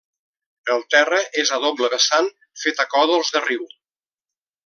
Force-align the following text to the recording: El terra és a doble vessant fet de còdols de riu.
El 0.75 0.79
terra 0.93 1.19
és 1.43 1.51
a 1.57 1.59
doble 1.65 1.91
vessant 1.95 2.31
fet 2.63 2.81
de 2.81 2.87
còdols 2.95 3.31
de 3.37 3.43
riu. 3.47 3.69